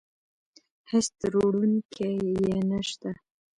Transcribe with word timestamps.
هېڅ 0.89 1.07
تروړونکی 1.19 2.09
يې 2.43 2.57
نشته. 2.69 3.09